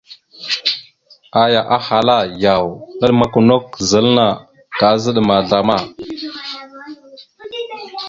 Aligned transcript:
Aya 1.43 1.61
ahala: 1.77 2.17
«Yaw, 2.43 2.65
naɗmakw 2.99 3.37
a 3.41 3.47
nakw 3.49 3.69
zal 3.89 4.07
anna, 4.09 4.27
kaazaɗ 4.79 5.17
ma 5.27 5.35
zlama?». 5.47 5.77